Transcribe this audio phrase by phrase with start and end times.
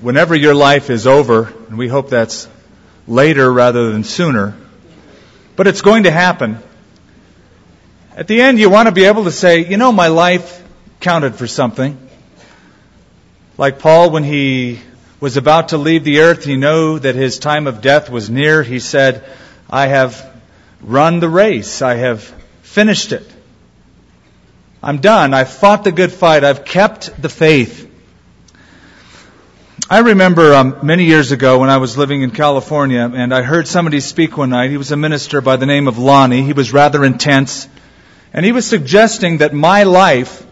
[0.00, 2.48] whenever your life is over, and we hope that's
[3.06, 4.56] later rather than sooner,
[5.56, 6.58] but it's going to happen.
[8.16, 10.62] At the end, you want to be able to say, you know, my life
[11.00, 11.98] counted for something.
[13.58, 14.80] Like Paul, when he
[15.20, 18.62] was about to leave the earth, he knew that his time of death was near.
[18.62, 19.24] He said,
[19.70, 20.30] I have
[20.80, 21.82] run the race.
[21.82, 22.22] I have
[22.62, 23.28] finished it.
[24.82, 25.32] I'm done.
[25.32, 26.44] I've fought the good fight.
[26.44, 27.90] I've kept the faith.
[29.90, 33.68] I remember um, many years ago when I was living in California and I heard
[33.68, 34.70] somebody speak one night.
[34.70, 36.42] He was a minister by the name of Lonnie.
[36.42, 37.68] He was rather intense.
[38.32, 40.46] And he was suggesting that my life,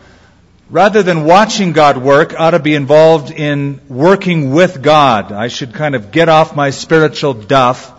[0.69, 5.33] rather than watching God work, ought to be involved in working with God.
[5.33, 7.91] I should kind of get off my spiritual duff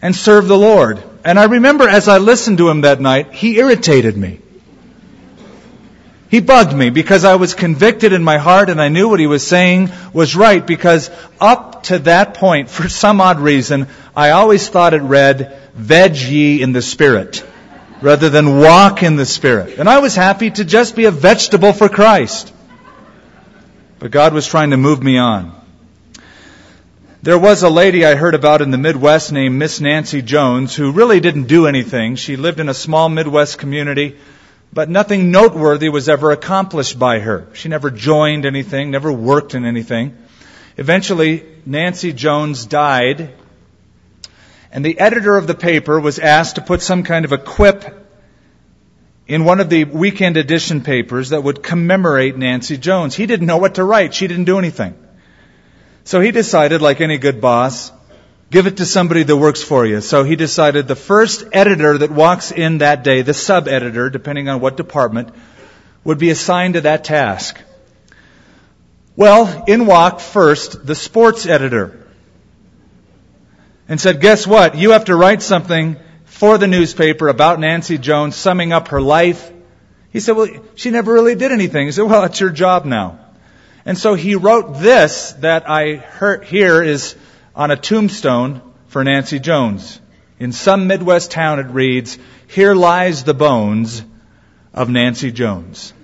[0.00, 1.04] and serve the Lord.
[1.22, 4.40] And I remember as I listened to him that night, he irritated me.
[6.28, 9.28] He bugged me because I was convicted in my heart and I knew what he
[9.28, 14.68] was saying was right because up to that point, for some odd reason, I always
[14.68, 17.44] thought it read, veg ye in the Spirit,
[18.02, 19.78] rather than walk in the Spirit.
[19.78, 22.52] And I was happy to just be a vegetable for Christ.
[24.00, 25.52] But God was trying to move me on.
[27.22, 30.92] There was a lady I heard about in the Midwest named Miss Nancy Jones who
[30.92, 32.16] really didn't do anything.
[32.16, 34.16] She lived in a small Midwest community,
[34.72, 37.48] but nothing noteworthy was ever accomplished by her.
[37.54, 40.16] She never joined anything, never worked in anything.
[40.76, 43.32] Eventually, Nancy Jones died,
[44.70, 48.06] and the editor of the paper was asked to put some kind of a quip
[49.26, 53.14] in one of the weekend edition papers that would commemorate Nancy Jones.
[53.14, 54.14] He didn't know what to write.
[54.14, 54.94] She didn't do anything.
[56.04, 57.90] So he decided, like any good boss,
[58.50, 60.00] give it to somebody that works for you.
[60.00, 64.48] So he decided the first editor that walks in that day, the sub editor, depending
[64.48, 65.30] on what department,
[66.04, 67.60] would be assigned to that task.
[69.16, 72.06] Well, in walked first the sports editor
[73.88, 74.76] and said, guess what?
[74.76, 79.50] You have to write something for the newspaper about Nancy Jones, summing up her life.
[80.12, 81.86] He said, well, she never really did anything.
[81.86, 83.18] He said, well, it's your job now.
[83.84, 86.04] And so he wrote this that I
[86.44, 87.16] here is
[87.56, 90.00] on a tombstone for Nancy Jones.
[90.38, 94.04] In some Midwest town it reads, Here lies the bones
[94.74, 95.94] of Nancy Jones.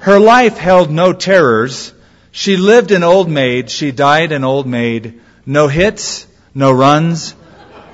[0.00, 1.94] Her life held no terrors.
[2.30, 3.70] She lived an old maid.
[3.70, 5.20] She died an old maid.
[5.46, 7.34] No hits, no runs,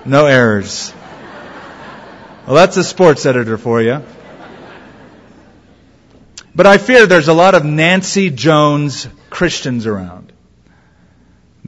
[0.05, 0.93] no errors.
[2.47, 4.03] Well, that's a sports editor for you.
[6.53, 10.30] But I fear there's a lot of Nancy Jones Christians around.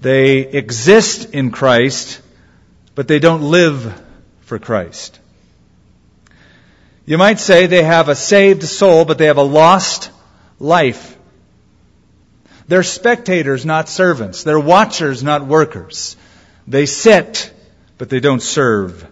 [0.02, 2.20] They exist in Christ,
[2.96, 4.02] but they don't live
[4.40, 5.20] for Christ.
[7.06, 10.10] You might say they have a saved soul, but they have a lost
[10.58, 11.16] life.
[12.66, 14.42] They're spectators, not servants.
[14.42, 16.16] They're watchers, not workers.
[16.66, 17.54] They sit,
[17.96, 19.06] but they don't serve.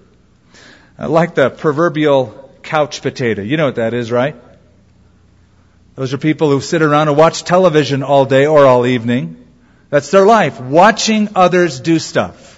[0.99, 3.43] Like the proverbial couch potato.
[3.43, 4.35] You know what that is, right?
[5.95, 9.40] Those are people who sit around and watch television all day or all evening.
[9.91, 12.51] That's their life, watching others do stuff.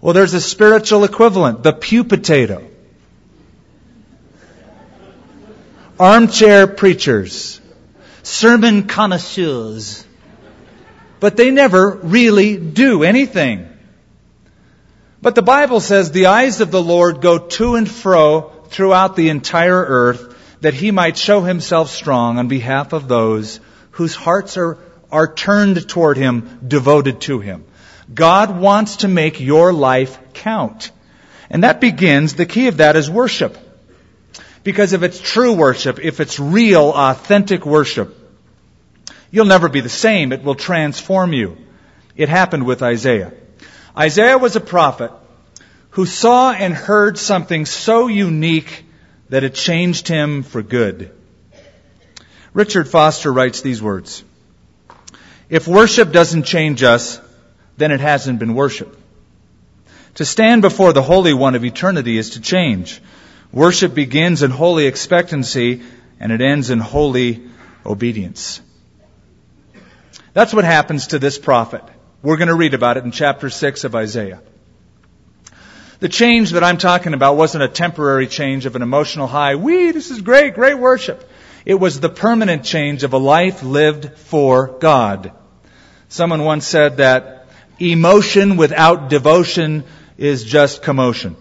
[0.00, 2.62] Well, there's a spiritual equivalent, the pew potato.
[5.98, 7.60] Armchair preachers,
[8.22, 10.04] sermon connoisseurs,
[11.20, 13.68] but they never really do anything.
[15.22, 19.30] But the Bible says the eyes of the Lord go to and fro throughout the
[19.30, 23.60] entire earth that he might show himself strong on behalf of those
[23.92, 24.76] whose hearts are,
[25.14, 27.64] are turned toward him, devoted to him.
[28.12, 30.90] God wants to make your life count.
[31.48, 33.56] And that begins, the key of that is worship.
[34.64, 38.12] Because if it's true worship, if it's real, authentic worship,
[39.30, 40.32] you'll never be the same.
[40.32, 41.58] It will transform you.
[42.16, 43.32] It happened with Isaiah.
[43.96, 45.12] Isaiah was a prophet
[45.90, 48.84] who saw and heard something so unique
[49.28, 51.12] that it changed him for good.
[52.52, 54.24] Richard Foster writes these words
[55.48, 57.20] If worship doesn't change us,
[57.76, 58.98] then it hasn't been worship.
[60.14, 63.00] To stand before the Holy One of eternity is to change.
[63.52, 65.82] Worship begins in holy expectancy
[66.20, 67.42] and it ends in holy
[67.84, 68.60] obedience.
[70.32, 71.82] That's what happens to this prophet.
[72.22, 74.40] We're going to read about it in chapter 6 of Isaiah.
[76.00, 79.56] The change that I'm talking about wasn't a temporary change of an emotional high.
[79.56, 81.28] Wee, this is great, great worship.
[81.64, 85.32] It was the permanent change of a life lived for God.
[86.08, 87.46] Someone once said that
[87.78, 89.84] emotion without devotion
[90.18, 91.36] is just commotion.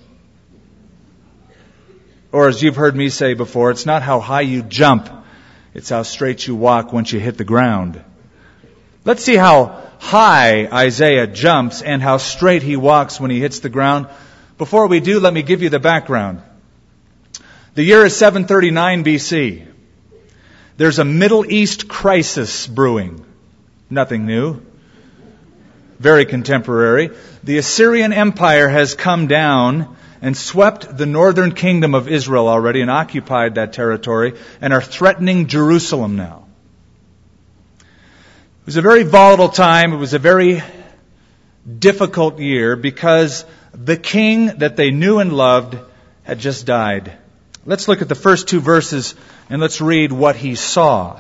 [2.31, 5.10] Or as you've heard me say before, it's not how high you jump,
[5.75, 8.00] It's how straight you walk once you hit the ground.
[9.06, 13.70] Let's see how high Isaiah jumps and how straight he walks when he hits the
[13.70, 14.08] ground.
[14.58, 16.42] Before we do, let me give you the background.
[17.74, 19.73] The year is 739 BC.
[20.75, 23.24] There's a Middle East crisis brewing.
[23.90, 24.62] Nothing new.
[26.00, 27.12] Very contemporary.
[27.44, 32.90] The Assyrian Empire has come down and swept the northern kingdom of Israel already and
[32.90, 36.46] occupied that territory and are threatening Jerusalem now.
[37.80, 39.94] It was a very volatile time.
[39.94, 40.64] It was a very
[41.78, 45.78] difficult year because the king that they knew and loved
[46.24, 47.12] had just died.
[47.66, 49.16] Let's look at the first two verses
[49.53, 51.19] and let's read what he saw.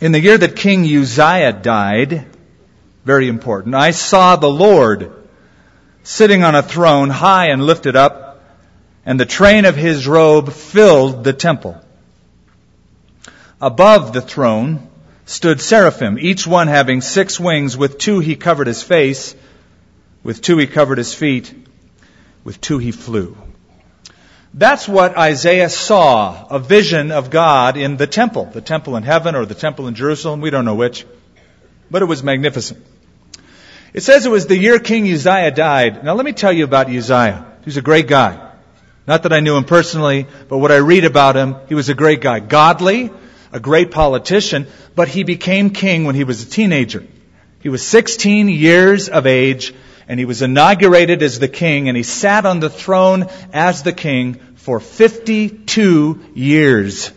[0.00, 2.26] In the year that King Uzziah died,
[3.04, 5.12] very important, I saw the Lord
[6.02, 8.42] sitting on a throne high and lifted up,
[9.06, 11.80] and the train of his robe filled the temple.
[13.60, 14.88] Above the throne
[15.24, 17.76] stood seraphim, each one having six wings.
[17.76, 19.36] With two he covered his face,
[20.24, 21.54] with two he covered his feet,
[22.42, 23.36] with two he flew.
[24.54, 29.34] That's what Isaiah saw, a vision of God in the temple, the temple in heaven
[29.34, 31.06] or the temple in Jerusalem, we don't know which,
[31.90, 32.84] but it was magnificent.
[33.92, 36.04] It says it was the year King Uzziah died.
[36.04, 37.46] Now let me tell you about Uzziah.
[37.64, 38.52] He's a great guy.
[39.06, 41.94] Not that I knew him personally, but what I read about him, he was a
[41.94, 42.40] great guy.
[42.40, 43.10] Godly,
[43.52, 47.06] a great politician, but he became king when he was a teenager.
[47.60, 49.74] He was 16 years of age
[50.08, 53.92] and he was inaugurated as the king and he sat on the throne as the
[53.92, 57.12] king for 52 years.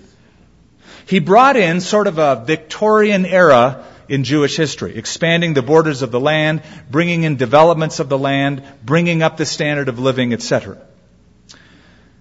[1.07, 6.11] He brought in sort of a Victorian era in Jewish history, expanding the borders of
[6.11, 10.77] the land, bringing in developments of the land, bringing up the standard of living, etc.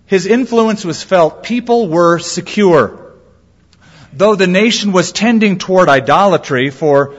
[0.06, 1.42] His influence was felt.
[1.42, 3.12] People were secure.
[4.12, 7.14] Though the nation was tending toward idolatry, for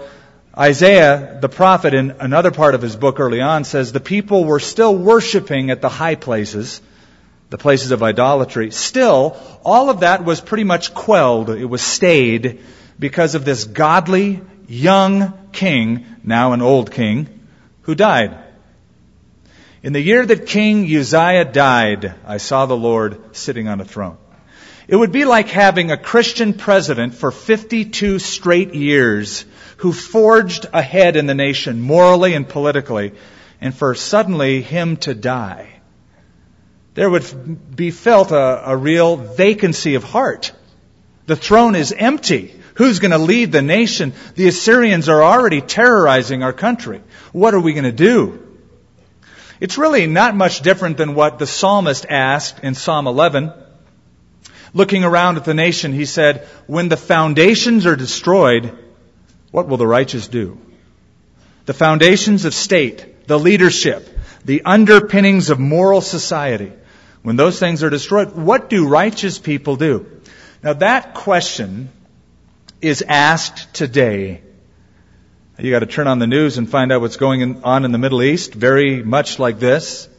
[0.57, 4.59] Isaiah, the prophet, in another part of his book early on, says the people were
[4.59, 6.81] still worshiping at the high places,
[7.49, 8.69] the places of idolatry.
[8.71, 11.49] Still, all of that was pretty much quelled.
[11.49, 12.59] It was stayed
[12.99, 17.47] because of this godly, young king, now an old king,
[17.83, 18.37] who died.
[19.83, 24.17] In the year that King Uzziah died, I saw the Lord sitting on a throne.
[24.89, 29.45] It would be like having a Christian president for 52 straight years
[29.81, 33.13] who forged ahead in the nation morally and politically,
[33.59, 35.69] and for suddenly him to die.
[36.93, 40.51] There would be felt a, a real vacancy of heart.
[41.25, 42.53] The throne is empty.
[42.75, 44.13] Who's going to lead the nation?
[44.35, 47.01] The Assyrians are already terrorizing our country.
[47.31, 48.59] What are we going to do?
[49.59, 53.51] It's really not much different than what the psalmist asked in Psalm 11.
[54.75, 58.77] Looking around at the nation, he said, When the foundations are destroyed,
[59.51, 60.57] what will the righteous do?
[61.65, 64.07] The foundations of state, the leadership,
[64.43, 66.71] the underpinnings of moral society,
[67.21, 70.21] when those things are destroyed, what do righteous people do?
[70.63, 71.89] Now that question
[72.81, 74.41] is asked today.
[75.59, 77.99] You got to turn on the news and find out what's going on in the
[77.99, 80.09] Middle East, very much like this.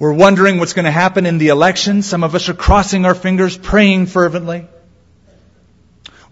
[0.00, 2.02] We're wondering what's going to happen in the election.
[2.02, 4.66] Some of us are crossing our fingers, praying fervently.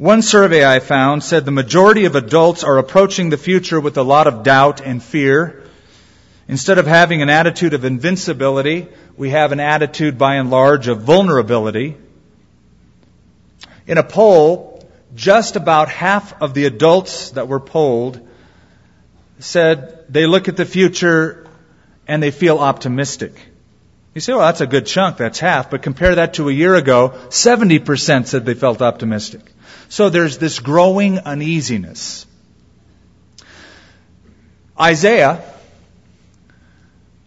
[0.03, 4.03] One survey I found said the majority of adults are approaching the future with a
[4.03, 5.63] lot of doubt and fear.
[6.49, 11.03] Instead of having an attitude of invincibility, we have an attitude by and large of
[11.03, 11.97] vulnerability.
[13.87, 18.29] In a poll, just about half of the adults that were polled
[19.39, 21.47] said they look at the future
[22.09, 23.35] and they feel optimistic.
[24.15, 26.75] You say, well, that's a good chunk, that's half, but compare that to a year
[26.75, 29.52] ago, 70% said they felt optimistic.
[29.93, 32.25] So there's this growing uneasiness.
[34.81, 35.45] Isaiah,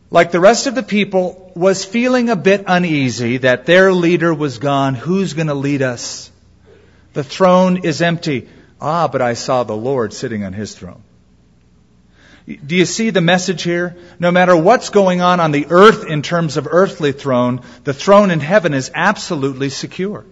[0.10, 4.57] like the rest of the people, was feeling a bit uneasy that their leader was
[4.57, 4.95] gone.
[4.95, 6.31] Who's going to lead us?
[7.13, 8.50] The throne is empty.
[8.81, 11.03] Ah, but I saw the Lord sitting on his throne.
[12.48, 13.95] Do you see the message here?
[14.17, 18.31] No matter what's going on on the earth in terms of earthly throne, the throne
[18.31, 20.25] in heaven is absolutely secure.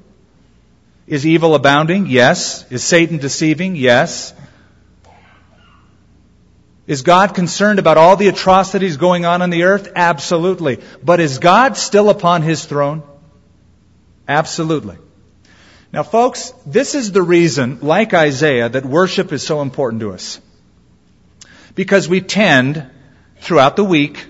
[1.06, 2.08] Is evil abounding?
[2.08, 2.70] Yes.
[2.72, 3.76] Is Satan deceiving?
[3.76, 4.34] Yes.
[6.86, 9.92] Is God concerned about all the atrocities going on on the earth?
[9.96, 10.80] Absolutely.
[11.02, 13.04] But is God still upon his throne?
[14.28, 14.98] Absolutely.
[15.94, 20.42] Now, folks, this is the reason, like Isaiah, that worship is so important to us.
[21.76, 22.90] Because we tend,
[23.40, 24.26] throughout the week,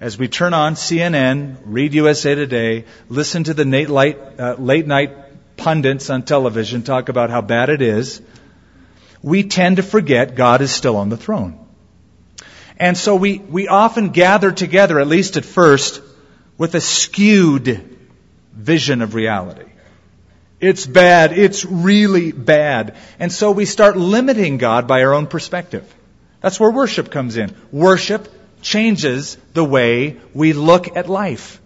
[0.00, 5.10] as we turn on CNN, read USA Today, listen to the late, uh, late night
[5.56, 8.20] pundits on television talk about how bad it is,
[9.22, 11.58] we tend to forget God is still on the throne.
[12.76, 16.02] And so we, we often gather together, at least at first,
[16.58, 17.98] with a skewed
[18.52, 19.70] vision of reality.
[20.60, 21.32] It's bad.
[21.32, 22.96] It's really bad.
[23.18, 25.92] And so we start limiting God by our own perspective.
[26.40, 27.54] That's where worship comes in.
[27.70, 28.28] Worship
[28.62, 31.60] changes the way we look at life.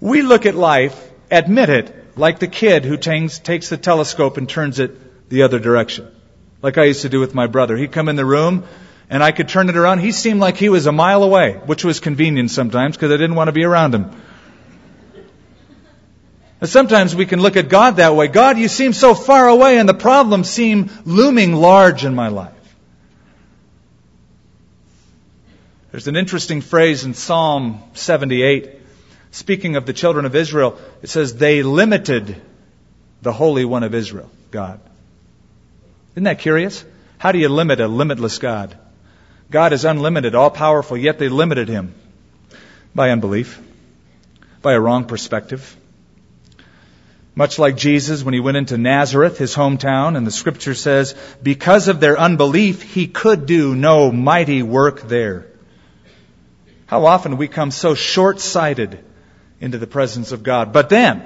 [0.00, 4.48] We look at life, admit it, like the kid who takes, takes the telescope and
[4.48, 6.10] turns it the other direction.
[6.62, 7.76] Like I used to do with my brother.
[7.76, 8.64] He'd come in the room
[9.08, 10.00] and I could turn it around.
[10.00, 13.36] He seemed like he was a mile away, which was convenient sometimes because I didn't
[13.36, 14.10] want to be around him.
[16.60, 18.28] And sometimes we can look at God that way.
[18.28, 22.52] God, you seem so far away and the problems seem looming large in my life.
[25.90, 28.79] There's an interesting phrase in Psalm 78
[29.30, 32.40] speaking of the children of Israel, it says, they limited
[33.22, 34.80] the Holy One of Israel, God.
[36.12, 36.84] Isn't that curious?
[37.18, 38.76] How do you limit a limitless God?
[39.50, 41.94] God is unlimited, all powerful, yet they limited him
[42.94, 43.60] by unbelief,
[44.62, 45.76] by a wrong perspective.
[47.34, 51.88] Much like Jesus when he went into Nazareth, his hometown, and the scripture says, because
[51.88, 55.46] of their unbelief, he could do no mighty work there.
[56.86, 59.04] How often we come so short-sighted
[59.60, 60.72] into the presence of God.
[60.72, 61.22] But then,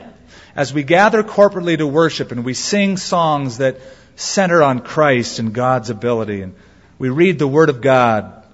[0.57, 3.79] as we gather corporately to worship and we sing songs that
[4.17, 6.55] center on Christ and God's ability and
[6.99, 8.45] we read the Word of God,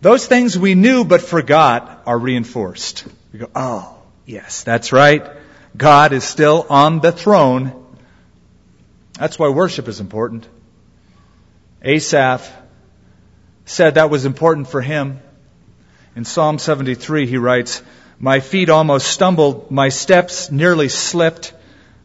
[0.00, 3.04] those things we knew but forgot are reinforced.
[3.32, 3.96] We go, oh,
[4.26, 5.26] yes, that's right.
[5.76, 7.86] God is still on the throne.
[9.14, 10.46] That's why worship is important.
[11.82, 12.48] Asaph
[13.64, 15.20] said that was important for him.
[16.16, 17.82] In Psalm 73, he writes,
[18.20, 19.70] my feet almost stumbled.
[19.70, 21.52] My steps nearly slipped.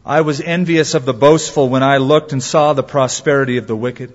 [0.06, 3.76] I was envious of the boastful when I looked and saw the prosperity of the
[3.76, 4.14] wicked.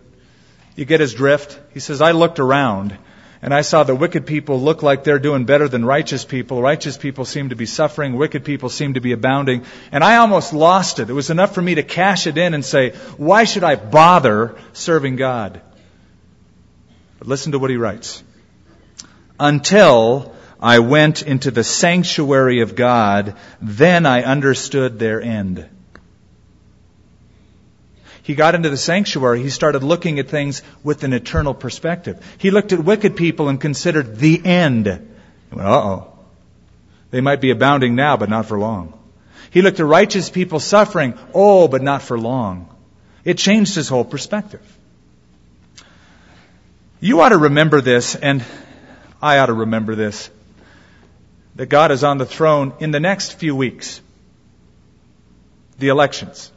[0.75, 1.59] You get his drift?
[1.73, 2.97] He says, I looked around
[3.41, 6.61] and I saw the wicked people look like they're doing better than righteous people.
[6.61, 8.17] Righteous people seem to be suffering.
[8.17, 9.65] Wicked people seem to be abounding.
[9.91, 11.09] And I almost lost it.
[11.09, 14.57] It was enough for me to cash it in and say, why should I bother
[14.73, 15.61] serving God?
[17.17, 18.23] But listen to what he writes.
[19.39, 25.65] Until I went into the sanctuary of God, then I understood their end.
[28.23, 32.23] He got into the sanctuary, he started looking at things with an eternal perspective.
[32.37, 34.87] He looked at wicked people and considered the end.
[34.87, 34.99] uh
[35.57, 36.13] oh.
[37.09, 38.93] They might be abounding now, but not for long.
[39.49, 42.69] He looked at righteous people suffering, oh, but not for long.
[43.23, 44.61] It changed his whole perspective.
[46.99, 48.43] You ought to remember this, and
[49.21, 50.29] I ought to remember this
[51.55, 54.01] that God is on the throne in the next few weeks.
[55.77, 56.51] The elections.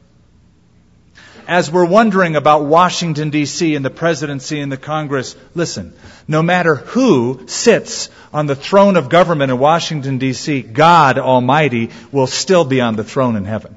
[1.49, 5.93] As we're wondering about Washington DC and the presidency and the Congress, listen,
[6.29, 12.29] no matter who sits on the throne of government in Washington DC, God Almighty will
[12.29, 13.75] still be on the throne in heaven.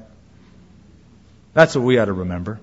[1.53, 2.60] That's what we ought to remember.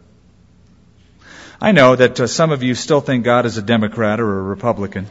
[1.60, 4.42] I know that uh, some of you still think God is a Democrat or a
[4.42, 5.08] Republican.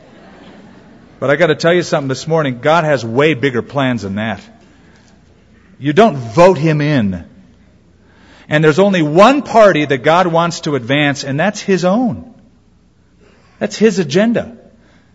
[1.21, 2.61] But I got to tell you something this morning.
[2.61, 4.41] God has way bigger plans than that.
[5.77, 7.29] You don't vote him in.
[8.49, 12.33] And there's only one party that God wants to advance, and that's his own.
[13.59, 14.57] That's his agenda.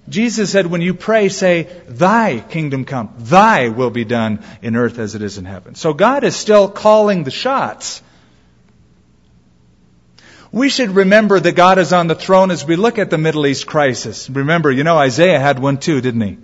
[0.08, 3.12] Jesus said, when you pray, say, Thy kingdom come.
[3.18, 5.74] Thy will be done in earth as it is in heaven.
[5.74, 8.00] So God is still calling the shots.
[10.52, 13.46] We should remember that God is on the throne as we look at the Middle
[13.46, 14.30] East crisis.
[14.30, 16.38] Remember, you know, Isaiah had one too, didn't he?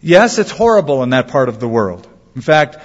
[0.00, 2.06] Yes, it's horrible in that part of the world.
[2.36, 2.76] In fact,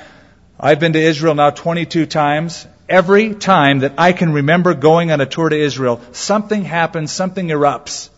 [0.59, 2.65] I've been to Israel now 22 times.
[2.87, 7.47] Every time that I can remember going on a tour to Israel, something happens, something
[7.47, 8.09] erupts.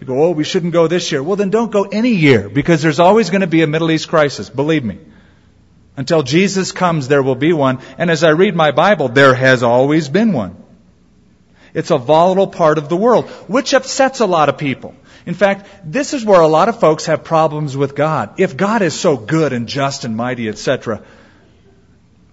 [0.00, 1.22] You go, oh, we shouldn't go this year.
[1.22, 4.08] Well, then don't go any year because there's always going to be a Middle East
[4.08, 4.50] crisis.
[4.50, 4.98] Believe me.
[5.96, 7.78] Until Jesus comes, there will be one.
[7.98, 10.56] And as I read my Bible, there has always been one.
[11.72, 14.94] It's a volatile part of the world, which upsets a lot of people.
[15.26, 18.38] In fact, this is where a lot of folks have problems with God.
[18.38, 21.02] If God is so good and just and mighty, etc.,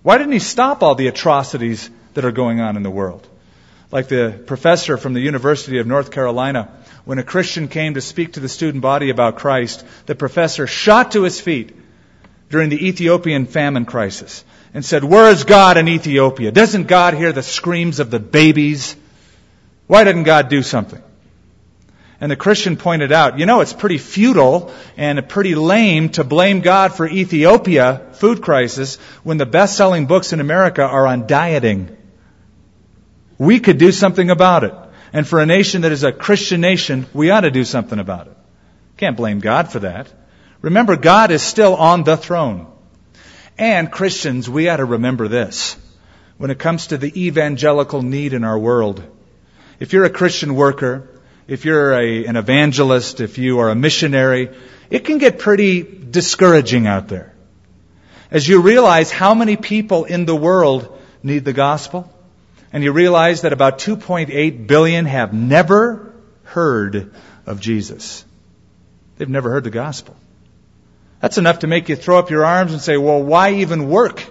[0.03, 3.27] why didn't He stop all the atrocities that are going on in the world?
[3.91, 6.71] Like the professor from the University of North Carolina,
[7.05, 11.11] when a Christian came to speak to the student body about Christ, the professor shot
[11.11, 11.75] to his feet
[12.51, 14.43] during the Ethiopian famine crisis
[14.73, 16.51] and said, Where is God in Ethiopia?
[16.51, 18.95] Doesn't God hear the screams of the babies?
[19.87, 21.01] Why didn't God do something?
[22.21, 26.61] And the Christian pointed out, you know, it's pretty futile and pretty lame to blame
[26.61, 31.97] God for Ethiopia food crisis when the best-selling books in America are on dieting.
[33.39, 34.73] We could do something about it.
[35.13, 38.27] And for a nation that is a Christian nation, we ought to do something about
[38.27, 38.37] it.
[38.97, 40.07] Can't blame God for that.
[40.61, 42.67] Remember, God is still on the throne.
[43.57, 45.77] And Christians, we ought to remember this
[46.37, 49.03] when it comes to the evangelical need in our world.
[49.79, 51.09] If you're a Christian worker,
[51.47, 54.49] if you're a, an evangelist, if you are a missionary,
[54.89, 57.33] it can get pretty discouraging out there.
[58.29, 62.11] As you realize how many people in the world need the gospel,
[62.71, 66.13] and you realize that about 2.8 billion have never
[66.43, 67.13] heard
[67.45, 68.23] of Jesus.
[69.17, 70.15] They've never heard the gospel.
[71.21, 74.23] That's enough to make you throw up your arms and say, well, why even work?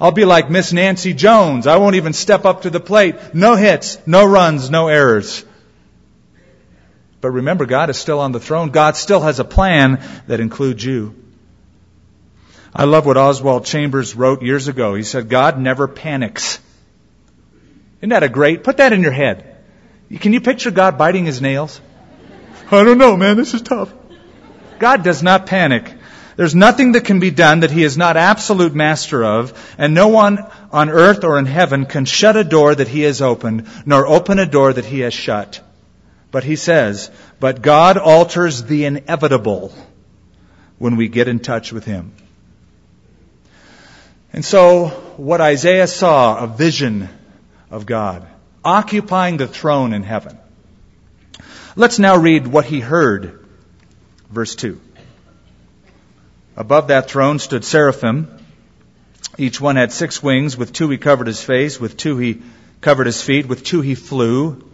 [0.00, 1.66] I'll be like Miss Nancy Jones.
[1.66, 3.16] I won't even step up to the plate.
[3.34, 5.44] No hits, no runs, no errors.
[7.20, 8.70] But remember, God is still on the throne.
[8.70, 11.14] God still has a plan that includes you.
[12.74, 14.94] I love what Oswald Chambers wrote years ago.
[14.94, 16.58] He said, God never panics.
[18.00, 18.64] Isn't that a great?
[18.64, 19.56] Put that in your head.
[20.20, 21.80] Can you picture God biting his nails?
[22.70, 23.36] I don't know, man.
[23.36, 23.92] This is tough.
[24.78, 25.92] God does not panic.
[26.36, 30.08] There's nothing that can be done that he is not absolute master of, and no
[30.08, 34.06] one on earth or in heaven can shut a door that he has opened, nor
[34.06, 35.60] open a door that he has shut.
[36.32, 39.72] But he says, but God alters the inevitable
[40.78, 42.12] when we get in touch with him.
[44.32, 47.08] And so, what Isaiah saw, a vision
[47.70, 48.26] of God,
[48.64, 50.36] occupying the throne in heaven.
[51.76, 53.43] Let's now read what he heard.
[54.30, 54.80] Verse 2.
[56.56, 58.28] Above that throne stood seraphim.
[59.36, 60.56] Each one had six wings.
[60.56, 61.80] With two he covered his face.
[61.80, 62.42] With two he
[62.80, 63.46] covered his feet.
[63.46, 64.64] With two he flew.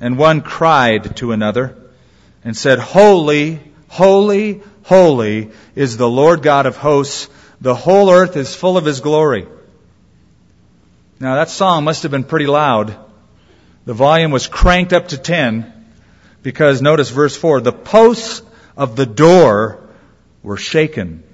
[0.00, 1.76] And one cried to another
[2.44, 7.28] and said, Holy, holy, holy is the Lord God of hosts.
[7.62, 9.46] The whole earth is full of his glory.
[11.18, 12.94] Now that song must have been pretty loud.
[13.86, 15.75] The volume was cranked up to 10
[16.46, 18.40] because notice verse 4, the posts
[18.76, 19.80] of the door
[20.44, 21.24] were shaken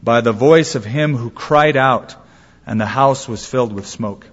[0.00, 2.14] by the voice of him who cried out
[2.64, 4.28] and the house was filled with smoke.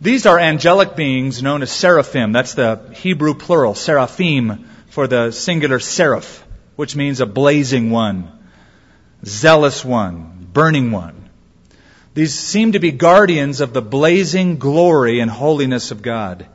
[0.00, 2.32] These are angelic beings known as seraphim.
[2.32, 8.28] That's the Hebrew plural, seraphim, for the singular seraph, which means a blazing one,
[9.24, 11.30] zealous one, burning one.
[12.14, 16.48] These seem to be guardians of the blazing glory and holiness of God.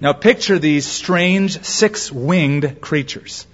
[0.00, 3.46] Now picture these strange six-winged creatures.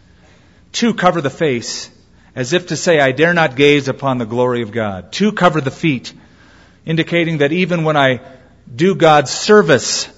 [0.72, 1.90] Two cover the face,
[2.34, 5.10] as if to say, I dare not gaze upon the glory of God.
[5.12, 6.12] Two cover the feet,
[6.84, 8.20] indicating that even when I
[8.74, 10.08] do God's service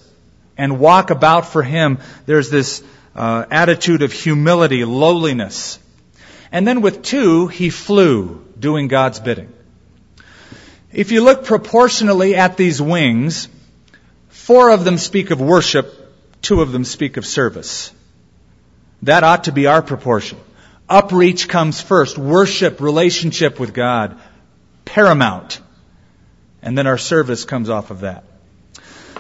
[0.57, 2.83] and walk about for Him, there's this
[3.15, 5.79] uh, attitude of humility, lowliness.
[6.53, 9.53] And then with two, he flew, doing God's bidding.
[10.93, 13.49] If you look proportionally at these wings,
[14.29, 16.08] four of them speak of worship,
[16.43, 17.93] two of them speak of service.
[19.03, 20.39] That ought to be our proportion.
[20.89, 22.19] Upreach comes first.
[22.19, 24.19] Worship, relationship with God,
[24.85, 25.61] paramount.
[26.63, 28.25] And then our service comes off of that.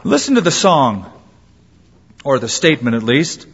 [0.04, 1.12] Listen to the song,
[2.24, 3.46] or the statement at least.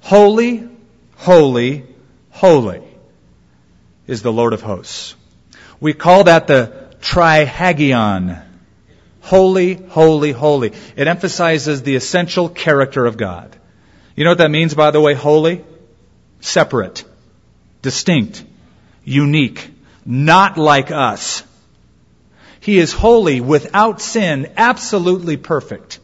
[0.00, 0.68] Holy,
[1.16, 1.84] holy,
[2.30, 2.82] holy
[4.06, 5.14] is the Lord of hosts.
[5.78, 8.42] We call that the trihagion.
[9.20, 10.72] Holy, holy, holy.
[10.96, 13.54] It emphasizes the essential character of God.
[14.16, 15.64] You know what that means, by the way, holy?
[16.40, 17.04] Separate,
[17.82, 18.44] distinct,
[19.04, 19.70] unique,
[20.04, 21.42] not like us.
[22.60, 25.98] He is holy, without sin, absolutely perfect.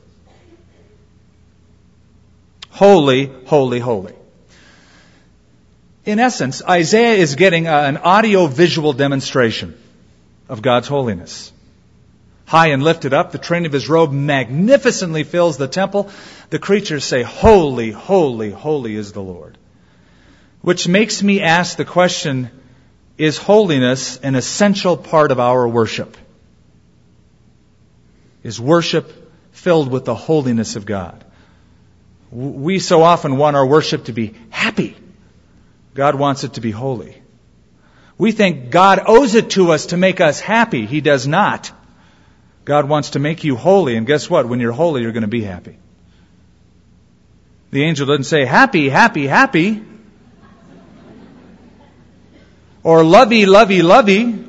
[2.71, 4.15] Holy, holy, holy.
[6.05, 9.77] In essence, Isaiah is getting an audio visual demonstration
[10.49, 11.53] of God's holiness.
[12.47, 16.11] High and lifted up, the train of his robe magnificently fills the temple.
[16.51, 19.59] The creatures say, Holy, holy, holy is the Lord.
[20.63, 22.51] Which makes me ask the question,
[23.19, 26.17] is holiness an essential part of our worship?
[28.45, 29.13] Is worship
[29.51, 31.25] filled with the holiness of God?
[32.31, 34.97] We so often want our worship to be happy.
[35.95, 37.21] God wants it to be holy.
[38.19, 40.87] We think God owes it to us to make us happy.
[40.87, 41.73] He does not.
[42.67, 44.49] God wants to make you holy, and guess what?
[44.49, 45.79] When you're holy, you're going to be happy.
[47.71, 49.85] The angel doesn't say, happy, happy, happy.
[52.83, 54.45] Or lovey, lovey, lovey.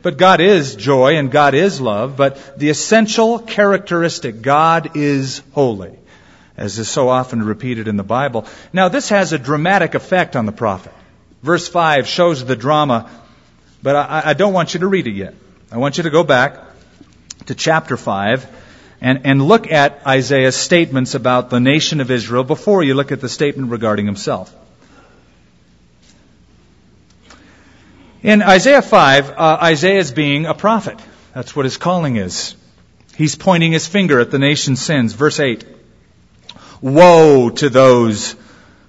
[0.00, 2.16] But God is joy and God is love.
[2.16, 5.98] But the essential characteristic, God is holy.
[6.56, 8.46] as is so often repeated in the Bible.
[8.72, 10.92] Now, this has a dramatic effect on the prophet.
[11.42, 13.10] Verse 5 shows the drama,
[13.82, 15.34] but I, I don't want you to read it yet.
[15.72, 16.69] I want you to go back
[17.46, 18.46] to chapter 5
[19.00, 23.20] and, and look at Isaiah's statements about the nation of Israel before you look at
[23.20, 24.54] the statement regarding himself.
[28.22, 30.98] In Isaiah 5, uh, Isaiah is being a prophet.
[31.34, 32.54] That's what his calling is.
[33.16, 35.14] He's pointing his finger at the nation's sins.
[35.14, 35.64] Verse 8.
[36.82, 38.36] Woe to those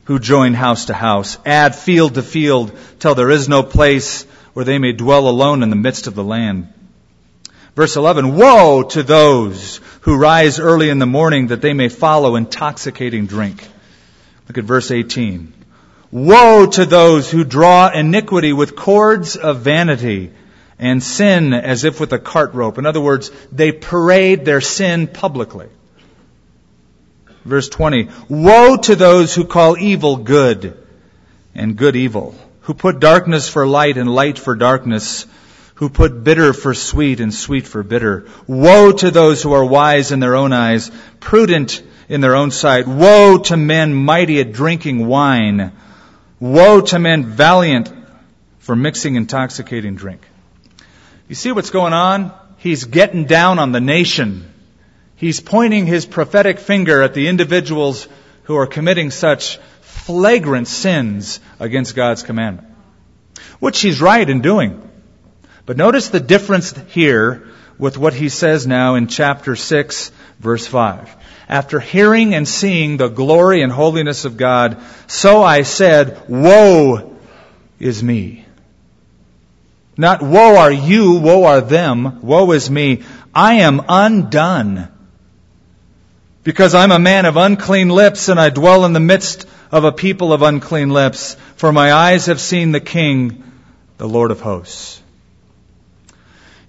[0.06, 4.66] who join house to house, add field to field, till there is no place where
[4.66, 6.74] they may dwell alone in the midst of the land.
[7.76, 12.36] Verse 11, Woe to those who rise early in the morning that they may follow
[12.36, 13.68] intoxicating drink.
[14.48, 15.54] Look at verse 18.
[16.12, 20.32] Woe to those who draw iniquity with cords of vanity
[20.78, 22.78] and sin as if with a cart rope.
[22.78, 25.70] In other words, they parade their sin publicly.
[27.46, 28.10] Verse 20.
[28.28, 30.78] Woe to those who call evil good
[31.56, 35.26] and good evil, who put darkness for light and light for darkness,
[35.82, 38.28] who put bitter for sweet and sweet for bitter.
[38.48, 40.90] Woe to those who are wise in their own eyes,
[41.20, 42.88] prudent in their own sight.
[42.88, 45.74] Woe to men mighty at drinking wine
[46.42, 47.94] Woe to men valiant
[48.58, 50.22] for mixing intoxicating drink.
[51.28, 52.34] You see what's going on?
[52.58, 54.52] He's getting down on the nation.
[55.16, 58.08] He's pointing his prophetic finger at the individuals
[58.46, 62.68] who are committing such flagrant sins against God's commandment.
[63.60, 64.91] Which he's right in doing.
[65.72, 71.16] But notice the difference here with what he says now in chapter 6, verse 5
[71.48, 77.18] after hearing and seeing the glory and holiness of God, so I said, Woe
[77.80, 78.46] is me.
[79.96, 83.04] Not woe are you, woe are them, woe is me.
[83.34, 84.90] I am undone.
[86.44, 89.94] Because I'm a man of unclean lips and I dwell in the midst of a
[89.94, 91.38] people of unclean lips.
[91.56, 93.42] For my eyes have seen the King,
[93.98, 95.01] the Lord of hosts.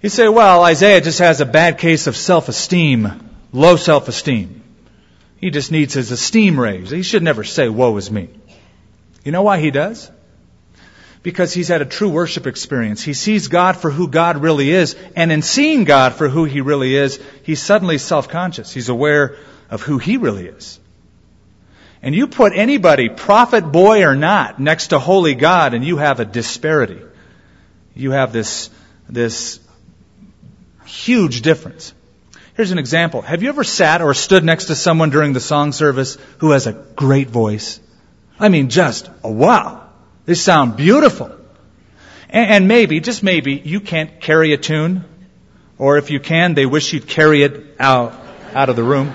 [0.03, 4.61] You say, well, Isaiah just has a bad case of self-esteem, low self-esteem.
[5.37, 6.91] He just needs his esteem raised.
[6.91, 8.27] He should never say, Woe is me.
[9.23, 10.11] You know why he does?
[11.21, 13.01] Because he's had a true worship experience.
[13.01, 16.59] He sees God for who God really is, and in seeing God for who he
[16.59, 18.73] really is, he's suddenly self conscious.
[18.73, 19.37] He's aware
[19.69, 20.81] of who he really is.
[22.01, 26.19] And you put anybody, prophet, boy, or not, next to holy God, and you have
[26.19, 27.01] a disparity.
[27.95, 28.69] You have this,
[29.07, 29.59] this
[30.85, 31.93] huge difference.
[32.55, 33.21] Here's an example.
[33.21, 36.67] Have you ever sat or stood next to someone during the song service who has
[36.67, 37.79] a great voice?
[38.39, 39.89] I mean, just a wow.
[40.25, 41.31] They sound beautiful.
[42.29, 45.05] And, maybe, just maybe, you can't carry a tune.
[45.77, 48.13] Or if you can, they wish you'd carry it out,
[48.53, 49.13] out of the room.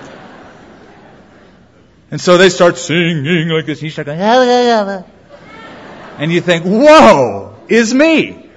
[2.11, 3.79] And so they start singing like this.
[3.79, 4.19] And you start going,
[6.17, 8.48] and you think, whoa, is me.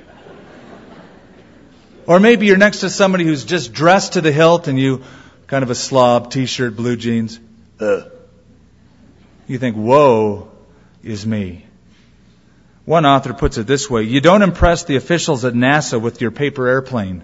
[2.07, 5.03] Or maybe you're next to somebody who's just dressed to the hilt and you
[5.47, 7.39] kind of a slob, t-shirt, blue jeans.
[7.81, 8.11] Ugh.
[9.47, 10.51] You think, woe
[11.03, 11.67] is me.
[12.85, 16.31] One author puts it this way, you don't impress the officials at NASA with your
[16.31, 17.23] paper airplane.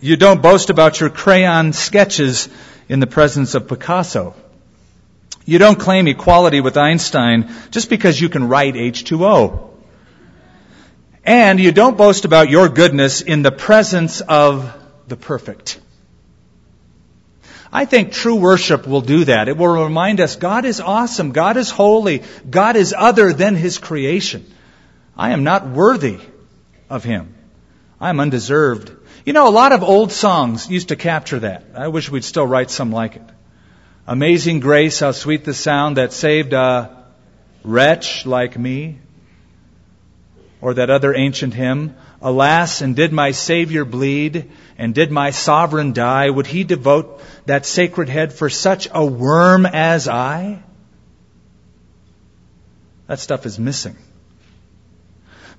[0.00, 2.48] You don't boast about your crayon sketches
[2.88, 4.34] in the presence of Picasso.
[5.44, 9.67] You don't claim equality with Einstein just because you can write H2O.
[11.28, 14.74] And you don't boast about your goodness in the presence of
[15.08, 15.78] the perfect.
[17.70, 19.46] I think true worship will do that.
[19.46, 21.32] It will remind us God is awesome.
[21.32, 22.22] God is holy.
[22.48, 24.50] God is other than His creation.
[25.18, 26.18] I am not worthy
[26.88, 27.34] of Him.
[28.00, 28.90] I am undeserved.
[29.26, 31.66] You know, a lot of old songs used to capture that.
[31.74, 33.28] I wish we'd still write some like it.
[34.06, 37.04] Amazing grace, how sweet the sound that saved a
[37.64, 39.00] wretch like me.
[40.60, 45.92] Or that other ancient hymn, Alas, and did my Savior bleed, and did my sovereign
[45.92, 50.60] die, would he devote that sacred head for such a worm as I?
[53.06, 53.96] That stuff is missing.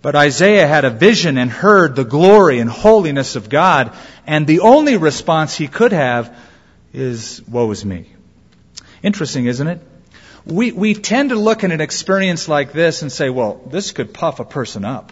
[0.02, 3.94] But Isaiah had a vision and heard the glory and holiness of God,
[4.26, 6.36] and the only response he could have
[6.94, 8.08] is, Woe is me.
[9.04, 9.82] Interesting, isn't it?
[10.46, 14.14] We, we tend to look at an experience like this and say, well, this could
[14.14, 15.12] puff a person up,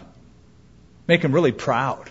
[1.06, 2.10] make him really proud.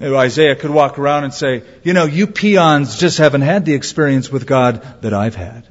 [0.00, 4.30] Isaiah could walk around and say, you know, you peons just haven't had the experience
[4.30, 5.66] with God that I've had.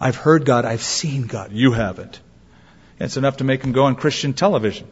[0.00, 1.52] I've heard God, I've seen God.
[1.52, 2.20] You haven't.
[3.00, 4.88] It's enough to make him go on Christian television.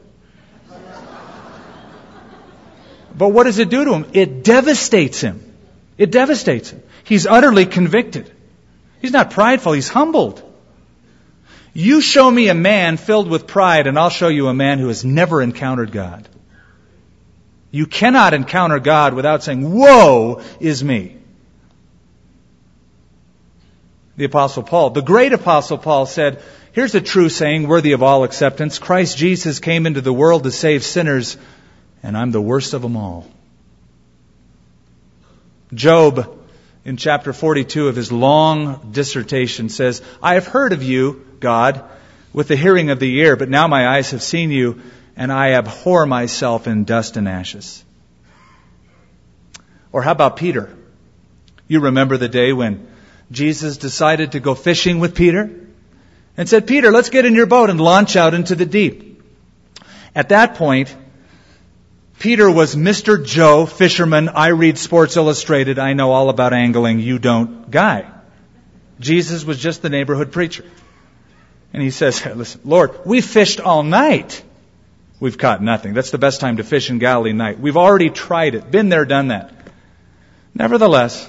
[3.17, 4.07] But what does it do to him?
[4.13, 5.55] It devastates him.
[5.99, 6.83] It devastates him.
[7.05, 8.31] He's utterly convicted.
[9.01, 10.43] He's not prideful, he's humbled.
[11.73, 14.89] You show me a man filled with pride, and I'll show you a man who
[14.89, 16.29] has never encountered God.
[17.71, 21.17] You cannot encounter God without saying, Woe is me.
[24.17, 28.25] The Apostle Paul, the great Apostle Paul said, Here's a true saying worthy of all
[28.25, 31.37] acceptance Christ Jesus came into the world to save sinners,
[32.03, 33.27] and I'm the worst of them all.
[35.73, 36.40] Job,
[36.85, 41.83] in chapter 42 of his long dissertation, says, I have heard of you, God,
[42.33, 44.81] with the hearing of the ear, but now my eyes have seen you,
[45.17, 47.85] and I abhor myself in dust and ashes.
[49.93, 50.75] Or how about Peter?
[51.69, 52.89] You remember the day when
[53.31, 55.51] Jesus decided to go fishing with Peter
[56.37, 59.23] and said, Peter, let's get in your boat and launch out into the deep.
[60.15, 60.95] At that point,
[62.21, 63.25] Peter was Mr.
[63.25, 64.29] Joe, fisherman.
[64.29, 65.79] I read Sports Illustrated.
[65.79, 67.01] I know all about angling.
[67.01, 68.11] You don't guy.
[69.01, 70.67] Jesus was just the neighborhood preacher.
[71.73, 74.45] And he says, listen, Lord, we fished all night.
[75.19, 75.95] We've caught nothing.
[75.95, 77.59] That's the best time to fish in Galilee night.
[77.59, 78.71] We've already tried it.
[78.71, 79.55] Been there, done that.
[80.55, 81.29] Nevertheless,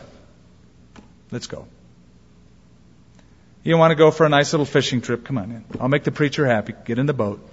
[1.32, 1.68] let's go.
[3.64, 5.24] You want to go for a nice little fishing trip?
[5.24, 5.66] Come on in.
[5.80, 6.74] I'll make the preacher happy.
[6.84, 7.48] Get in the boat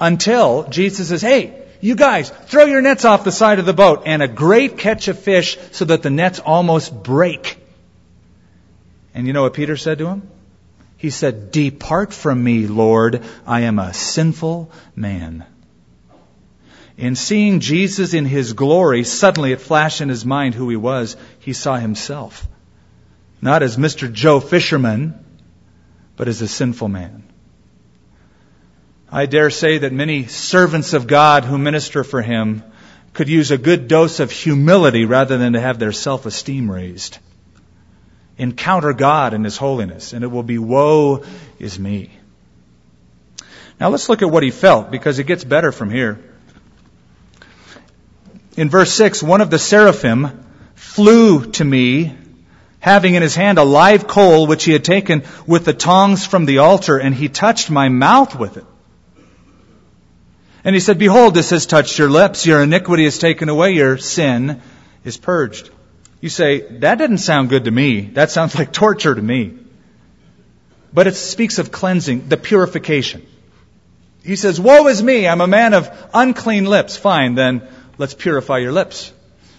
[0.00, 4.04] until Jesus says, hey, you guys, throw your nets off the side of the boat
[4.06, 7.58] and a great catch of fish so that the nets almost break.
[9.12, 10.30] And you know what Peter said to him?
[10.96, 13.22] He said, Depart from me, Lord.
[13.46, 15.44] I am a sinful man.
[16.96, 21.16] In seeing Jesus in his glory, suddenly it flashed in his mind who he was.
[21.40, 22.46] He saw himself.
[23.42, 24.10] Not as Mr.
[24.10, 25.22] Joe Fisherman,
[26.16, 27.24] but as a sinful man.
[29.14, 32.64] I dare say that many servants of God who minister for Him
[33.12, 37.18] could use a good dose of humility rather than to have their self-esteem raised.
[38.38, 41.22] Encounter God in His holiness, and it will be woe
[41.60, 42.10] is me.
[43.78, 46.18] Now let's look at what he felt, because it gets better from here.
[48.56, 52.16] In verse 6, one of the seraphim flew to me,
[52.80, 56.46] having in his hand a live coal which he had taken with the tongs from
[56.46, 58.64] the altar, and he touched my mouth with it.
[60.64, 62.46] And he said, Behold, this has touched your lips.
[62.46, 63.72] Your iniquity is taken away.
[63.72, 64.62] Your sin
[65.04, 65.70] is purged.
[66.22, 68.00] You say, that didn't sound good to me.
[68.00, 69.58] That sounds like torture to me.
[70.90, 73.26] But it speaks of cleansing, the purification.
[74.24, 75.28] He says, Woe is me.
[75.28, 76.96] I'm a man of unclean lips.
[76.96, 79.12] Fine, then let's purify your lips.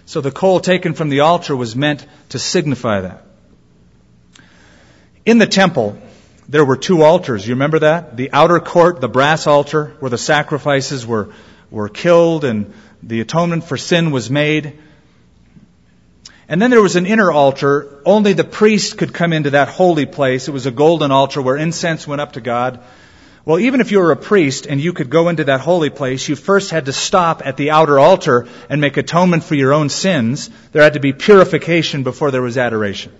[0.08, 3.24] So the coal taken from the altar was meant to signify that.
[5.26, 6.00] In the temple,
[6.48, 7.48] there were two altars.
[7.48, 8.18] You remember that?
[8.18, 11.34] The outer court, the brass altar, where the sacrifices were,
[11.72, 14.80] were killed and the atonement for sin was made.
[16.48, 18.02] And then there was an inner altar.
[18.06, 20.48] Only the priest could come into that holy place.
[20.48, 22.80] It was a golden altar where incense went up to God.
[23.46, 26.28] Well, even if you were a priest and you could go into that holy place,
[26.28, 29.90] you first had to stop at the outer altar and make atonement for your own
[29.90, 30.50] sins.
[30.72, 33.12] There had to be purification before there was adoration.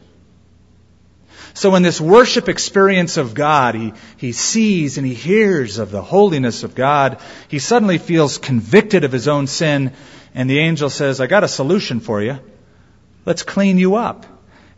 [1.56, 6.02] So in this worship experience of God, he, he sees and he hears of the
[6.02, 7.18] holiness of God.
[7.48, 9.94] He suddenly feels convicted of his own sin.
[10.34, 12.40] And the angel says, I got a solution for you.
[13.26, 14.26] Let's clean you up.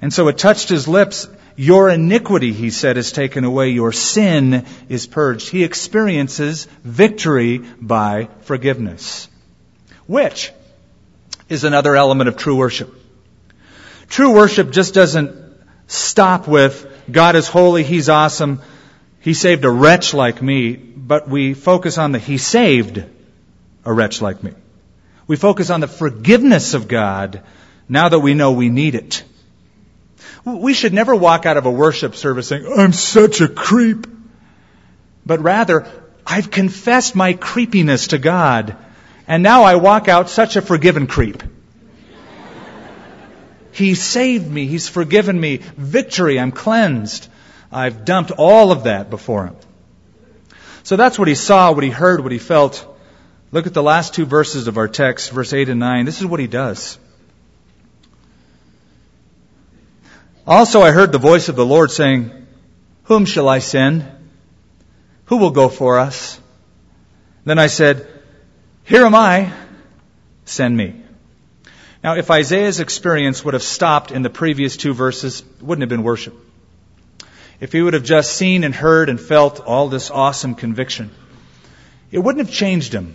[0.03, 1.27] And so it touched his lips.
[1.55, 3.69] Your iniquity, he said, is taken away.
[3.69, 5.49] Your sin is purged.
[5.49, 9.27] He experiences victory by forgiveness.
[10.05, 10.53] Which
[11.49, 12.93] is another element of true worship.
[14.09, 15.46] True worship just doesn't
[15.87, 18.61] stop with, God is holy, He's awesome,
[19.21, 23.03] He saved a wretch like me, but we focus on the He saved
[23.85, 24.53] a wretch like me.
[25.25, 27.41] We focus on the forgiveness of God
[27.89, 29.23] now that we know we need it.
[30.45, 34.07] We should never walk out of a worship service saying, I'm such a creep.
[35.25, 35.85] But rather,
[36.25, 38.77] I've confessed my creepiness to God,
[39.27, 41.43] and now I walk out such a forgiven creep.
[43.77, 44.65] He saved me.
[44.65, 45.57] He's forgiven me.
[45.57, 46.39] Victory.
[46.39, 47.27] I'm cleansed.
[47.71, 49.55] I've dumped all of that before Him.
[50.81, 52.83] So that's what he saw, what he heard, what he felt.
[53.51, 56.05] Look at the last two verses of our text, verse 8 and 9.
[56.05, 56.97] This is what he does.
[60.47, 62.31] Also, I heard the voice of the Lord saying,
[63.03, 64.07] Whom shall I send?
[65.25, 66.39] Who will go for us?
[67.45, 68.07] Then I said,
[68.85, 69.53] Here am I.
[70.45, 71.03] Send me.
[72.07, 75.89] Now, if Isaiah's experience would have stopped in the previous two verses, it wouldn't have
[75.89, 76.33] been worship.
[77.59, 81.11] If he would have just seen and heard and felt all this awesome conviction,
[82.09, 83.13] it wouldn't have changed him.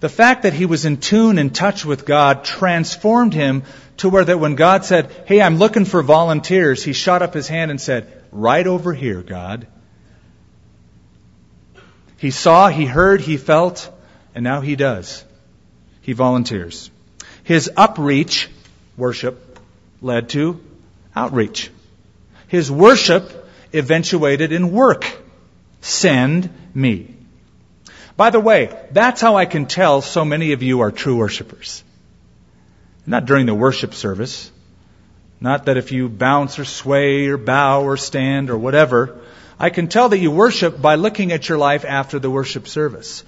[0.00, 3.62] The fact that he was in tune and touch with God transformed him
[3.98, 7.46] to where that when God said, Hey, I'm looking for volunteers, he shot up his
[7.46, 9.66] hand and said, Right over here, God.
[12.16, 13.92] He saw, he heard, he felt,
[14.34, 15.22] and now he does.
[16.00, 16.90] He volunteers.
[17.46, 18.48] His upreach,
[18.96, 19.60] worship,
[20.02, 20.60] led to
[21.14, 21.70] outreach.
[22.48, 25.06] His worship eventuated in work.
[25.80, 27.14] Send me.
[28.16, 31.84] By the way, that's how I can tell so many of you are true worshipers.
[33.06, 34.50] Not during the worship service.
[35.40, 39.20] Not that if you bounce or sway or bow or stand or whatever.
[39.56, 43.22] I can tell that you worship by looking at your life after the worship service.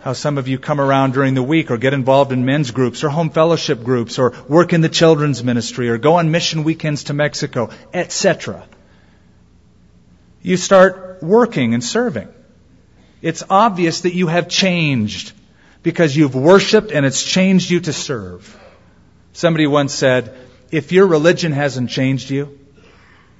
[0.00, 3.04] How some of you come around during the week or get involved in men's groups
[3.04, 7.04] or home fellowship groups or work in the children's ministry or go on mission weekends
[7.04, 8.66] to Mexico, etc.
[10.42, 12.28] You start working and serving.
[13.20, 15.32] It's obvious that you have changed
[15.82, 18.58] because you've worshiped and it's changed you to serve.
[19.34, 20.34] Somebody once said,
[20.70, 22.58] if your religion hasn't changed you,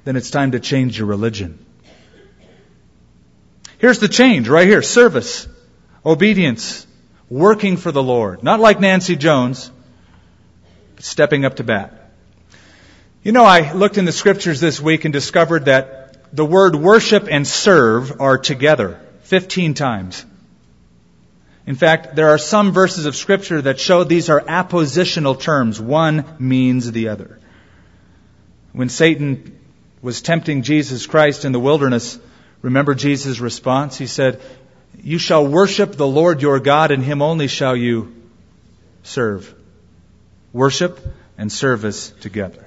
[0.04, 1.64] then it's time to change your religion.
[3.78, 4.82] Here's the change right here.
[4.82, 5.48] Service,
[6.04, 6.86] obedience,
[7.28, 8.42] working for the Lord.
[8.42, 9.70] Not like Nancy Jones,
[10.96, 12.12] but stepping up to bat.
[13.22, 17.28] You know, I looked in the scriptures this week and discovered that the word worship
[17.30, 19.00] and serve are together.
[19.24, 20.24] 15 times.
[21.66, 25.80] In fact, there are some verses of scripture that show these are appositional terms.
[25.80, 27.38] One means the other.
[28.72, 29.58] When Satan
[30.02, 32.18] was tempting Jesus Christ in the wilderness,
[32.62, 33.98] remember Jesus' response?
[33.98, 34.40] He said,
[35.02, 38.14] You shall worship the Lord your God, and him only shall you
[39.02, 39.54] serve.
[40.52, 41.00] Worship
[41.38, 42.66] and service together.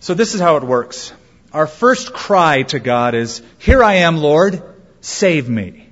[0.00, 1.12] So this is how it works.
[1.52, 4.62] Our first cry to God is, Here I am, Lord,
[5.00, 5.88] save me.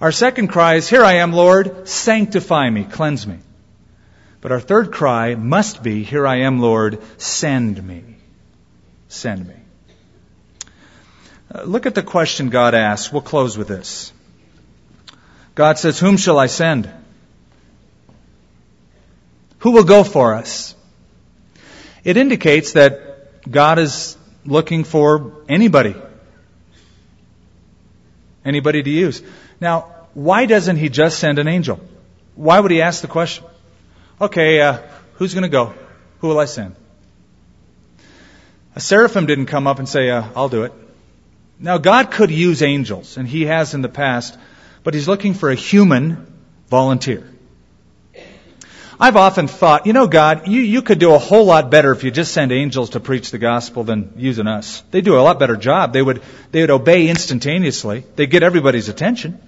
[0.00, 3.38] Our second cry is, Here I am, Lord, sanctify me, cleanse me.
[4.40, 8.16] But our third cry must be, Here I am, Lord, send me.
[9.08, 9.59] Send me.
[11.52, 13.12] Uh, look at the question God asks.
[13.12, 14.12] We'll close with this.
[15.54, 16.88] God says, Whom shall I send?
[19.58, 20.74] Who will go for us?
[22.04, 25.94] It indicates that God is looking for anybody
[28.44, 29.22] anybody to use.
[29.60, 29.80] Now,
[30.14, 31.80] why doesn't he just send an angel?
[32.34, 33.44] Why would he ask the question?
[34.20, 34.78] Okay, uh,
[35.14, 35.74] who's going to go?
[36.20, 36.74] Who will I send?
[38.76, 40.72] A seraphim didn't come up and say, uh, I'll do it.
[41.62, 44.36] Now, God could use angels, and he has in the past,
[44.82, 46.26] but he's looking for a human
[46.68, 47.30] volunteer.
[48.98, 52.02] I've often thought, you know, God, you, you could do a whole lot better if
[52.02, 54.82] you just send angels to preach the gospel than using us.
[54.90, 55.92] They do a lot better job.
[55.92, 58.04] They would, they would obey instantaneously.
[58.16, 59.40] They get everybody's attention.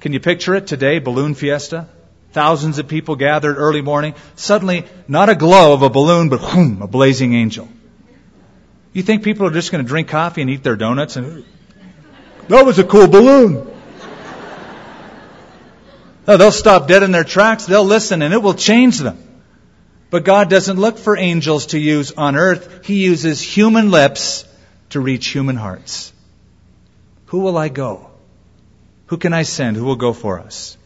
[0.00, 0.98] Can you picture it today?
[0.98, 1.88] Balloon fiesta?
[2.32, 4.14] Thousands of people gathered early morning.
[4.36, 7.68] Suddenly, not a glow of a balloon, but whoom, a blazing angel.
[8.92, 11.44] You think people are just going to drink coffee and eat their donuts and,
[12.48, 13.66] that was a cool balloon.
[16.26, 17.66] No, they'll stop dead in their tracks.
[17.66, 19.18] They'll listen and it will change them.
[20.10, 22.84] But God doesn't look for angels to use on earth.
[22.84, 24.44] He uses human lips
[24.90, 26.12] to reach human hearts.
[27.26, 28.10] Who will I go?
[29.06, 29.76] Who can I send?
[29.76, 30.76] Who will go for us?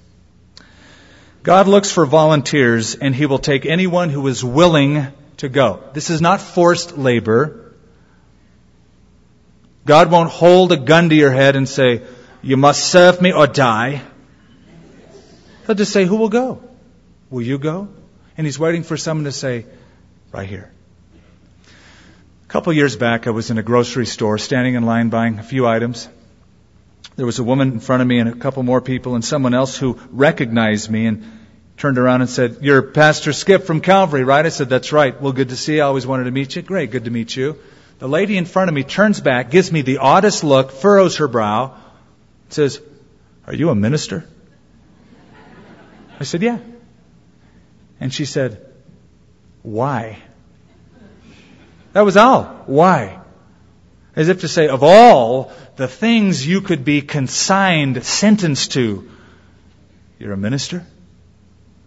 [1.42, 5.06] God looks for volunteers and He will take anyone who is willing
[5.38, 5.82] to go.
[5.94, 7.63] This is not forced labor.
[9.84, 12.02] God won't hold a gun to your head and say,
[12.44, 14.02] you must serve me or die.
[15.66, 16.62] He'll just say, Who will go?
[17.30, 17.88] Will you go?
[18.36, 19.64] And he's waiting for someone to say,
[20.30, 20.70] Right here.
[21.66, 25.42] A couple years back, I was in a grocery store standing in line buying a
[25.42, 26.06] few items.
[27.16, 29.54] There was a woman in front of me and a couple more people and someone
[29.54, 31.24] else who recognized me and
[31.78, 34.44] turned around and said, You're Pastor Skip from Calvary, right?
[34.44, 35.18] I said, That's right.
[35.18, 35.80] Well, good to see you.
[35.80, 36.60] I always wanted to meet you.
[36.60, 37.58] Great, good to meet you.
[37.98, 41.28] The lady in front of me turns back, gives me the oddest look, furrows her
[41.28, 41.76] brow,
[42.48, 42.80] says,
[43.46, 44.26] Are you a minister?
[46.18, 46.58] I said, Yeah.
[48.00, 48.64] And she said,
[49.62, 50.18] Why?
[51.92, 52.44] That was all.
[52.66, 53.20] Why?
[54.16, 59.08] As if to say, of all the things you could be consigned, sentenced to,
[60.18, 60.84] you're a minister?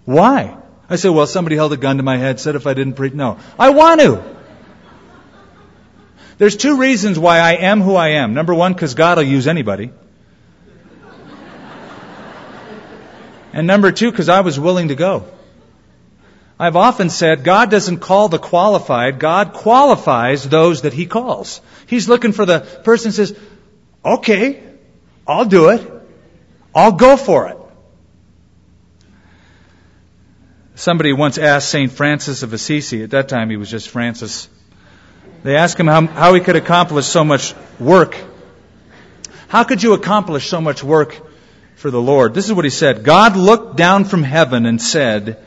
[0.05, 0.57] Why?
[0.89, 3.13] I said, well, somebody held a gun to my head, said if I didn't preach,
[3.13, 3.39] no.
[3.59, 4.36] I want to.
[6.37, 8.33] There's two reasons why I am who I am.
[8.33, 9.91] Number one, because God will use anybody.
[13.53, 15.25] And number two, because I was willing to go.
[16.59, 21.61] I've often said God doesn't call the qualified, God qualifies those that He calls.
[21.87, 23.39] He's looking for the person who says,
[24.03, 24.63] okay,
[25.25, 25.91] I'll do it.
[26.73, 27.57] I'll go for it.
[30.75, 31.91] Somebody once asked St.
[31.91, 34.47] Francis of Assisi, at that time he was just Francis,
[35.43, 38.17] they asked him how, how he could accomplish so much work.
[39.47, 41.19] How could you accomplish so much work
[41.75, 42.33] for the Lord?
[42.33, 43.03] This is what he said.
[43.03, 45.43] God looked down from heaven and said,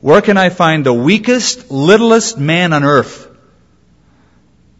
[0.00, 3.28] Where can I find the weakest, littlest man on earth?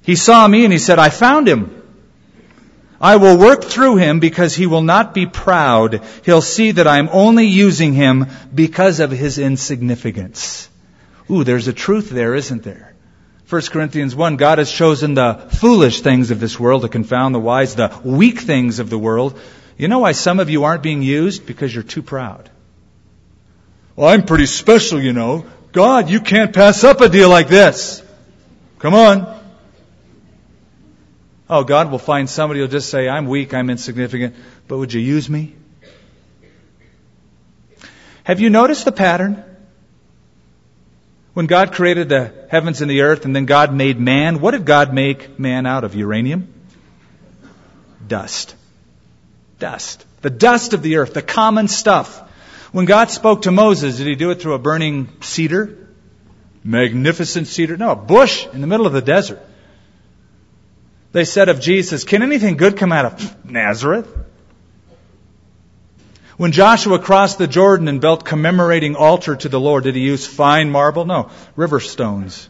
[0.03, 1.83] He saw me and he said, I found him.
[3.01, 6.03] I will work through him because he will not be proud.
[6.25, 10.69] He'll see that I'm only using him because of his insignificance.
[11.29, 12.92] Ooh, there's a truth there, isn't there?
[13.53, 17.39] 1 Corinthians 1, God has chosen the foolish things of this world to confound the
[17.39, 19.39] wise, the weak things of the world.
[19.77, 21.45] You know why some of you aren't being used?
[21.45, 22.49] Because you're too proud.
[23.95, 25.45] Well, I'm pretty special, you know.
[25.73, 28.03] God, you can't pass up a deal like this.
[28.79, 29.39] Come on.
[31.51, 34.35] Oh, God will find somebody who'll just say, I'm weak, I'm insignificant,
[34.67, 35.55] but would you use me?
[38.25, 39.45] Have you noticed the pattern?
[41.35, 44.67] When God created the heavens and the earth and then God made man, what did
[44.67, 45.95] God make man out of?
[45.95, 46.53] Uranium?
[48.07, 48.55] Dust.
[49.59, 50.05] Dust.
[50.21, 52.29] The dust of the earth, the common stuff.
[52.73, 55.79] When God spoke to Moses, did he do it through a burning cedar?
[56.65, 57.77] Magnificent cedar?
[57.77, 59.41] No, a bush in the middle of the desert.
[61.13, 64.09] They said of Jesus, Can anything good come out of Nazareth?
[66.43, 70.27] When Joshua crossed the Jordan and built commemorating altar to the Lord, did he use
[70.27, 71.05] fine marble?
[71.05, 72.49] No, river stones.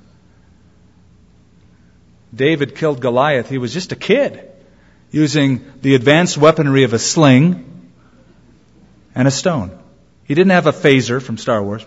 [2.34, 3.50] David killed Goliath.
[3.50, 4.50] He was just a kid
[5.10, 7.90] using the advanced weaponry of a sling
[9.14, 9.78] and a stone.
[10.24, 11.84] He didn't have a phaser from Star Wars.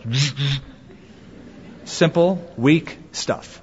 [1.85, 3.59] Simple, weak stuff.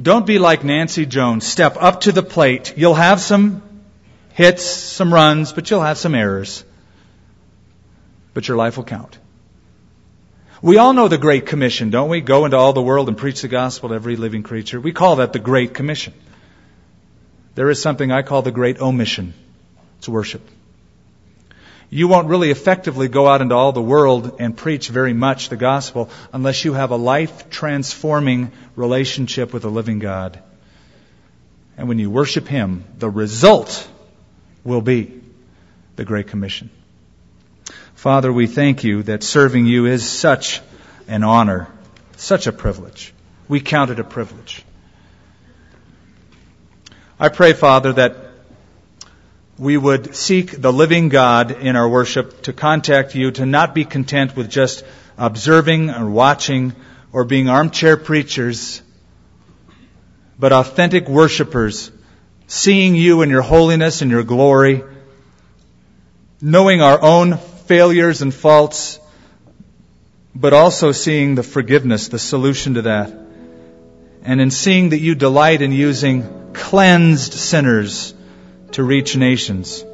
[0.00, 1.44] Don't be like Nancy Jones.
[1.44, 2.74] Step up to the plate.
[2.76, 3.69] You'll have some
[4.32, 6.64] hits, some runs, but you'll have some errors.
[8.34, 9.18] But your life will count.
[10.62, 12.20] We all know the Great Commission, don't we?
[12.20, 14.80] Go into all the world and preach the gospel to every living creature.
[14.80, 16.12] We call that the Great Commission.
[17.54, 19.34] There is something I call the Great Omission.
[19.98, 20.42] It's worship
[21.90, 25.56] you won't really effectively go out into all the world and preach very much the
[25.56, 30.40] gospel unless you have a life transforming relationship with the living God.
[31.76, 33.88] And when you worship Him, the result
[34.64, 35.20] will be
[35.96, 36.70] the Great Commission.
[37.94, 40.60] Father, we thank you that serving you is such
[41.06, 41.68] an honor,
[42.16, 43.12] such a privilege.
[43.48, 44.64] We count it a privilege.
[47.18, 48.16] I pray, Father, that
[49.58, 53.84] we would seek the living God in our worship, to contact you, to not be
[53.84, 54.82] content with just
[55.18, 56.74] observing or watching
[57.12, 58.80] or being armchair preachers,
[60.38, 61.90] but authentic worshipers,
[62.50, 64.82] seeing you in your holiness and your glory,
[66.42, 68.98] knowing our own failures and faults,
[70.34, 73.12] but also seeing the forgiveness, the solution to that.
[74.24, 78.12] And in seeing that you delight in using cleansed sinners
[78.72, 79.84] to reach nations.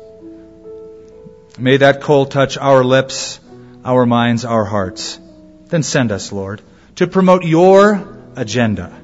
[1.58, 3.38] May that coal touch our lips,
[3.84, 5.20] our minds, our hearts.
[5.66, 6.62] Then send us, Lord,
[6.94, 8.98] to promote your agenda,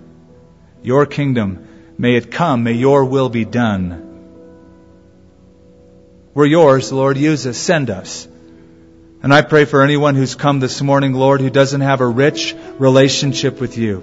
[0.83, 1.69] your kingdom.
[2.03, 2.65] May it come.
[2.65, 3.89] May your will be done.
[6.35, 7.17] We're yours, Lord.
[7.17, 7.57] Use us.
[7.57, 8.27] Send us.
[9.23, 12.57] And I pray for anyone who's come this morning, Lord, who doesn't have a rich
[12.81, 14.03] relationship with you,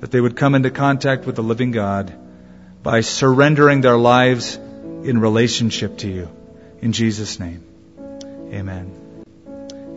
[0.00, 2.12] that they would come into contact with the living God
[2.82, 6.28] by surrendering their lives in relationship to you.
[6.82, 7.64] In Jesus' name,
[8.52, 9.24] amen.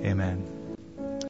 [0.05, 0.50] Amen.